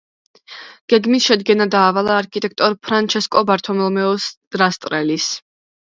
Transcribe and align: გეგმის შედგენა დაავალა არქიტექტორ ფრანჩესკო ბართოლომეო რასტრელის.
გეგმის 0.93 1.27
შედგენა 1.31 1.67
დაავალა 1.75 2.17
არქიტექტორ 2.21 2.77
ფრანჩესკო 2.87 3.47
ბართოლომეო 3.51 4.09
რასტრელის. 4.63 5.29